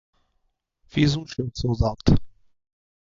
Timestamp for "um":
1.15-1.27